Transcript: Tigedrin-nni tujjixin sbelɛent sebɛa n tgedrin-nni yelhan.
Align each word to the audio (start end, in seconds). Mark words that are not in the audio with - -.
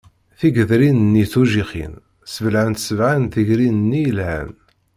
Tigedrin-nni 0.39 1.25
tujjixin 1.31 1.93
sbelɛent 2.33 2.83
sebɛa 2.87 3.15
n 3.17 3.25
tgedrin-nni 3.33 3.99
yelhan. 4.05 4.49